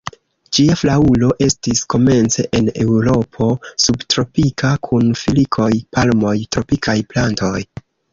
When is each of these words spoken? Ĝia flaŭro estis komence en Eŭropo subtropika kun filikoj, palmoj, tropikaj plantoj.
Ĝia 0.57 0.75
flaŭro 0.81 1.27
estis 1.47 1.81
komence 1.93 2.45
en 2.59 2.71
Eŭropo 2.83 3.49
subtropika 3.83 4.71
kun 4.89 5.11
filikoj, 5.25 5.69
palmoj, 5.99 6.33
tropikaj 6.57 6.97
plantoj. 7.13 7.55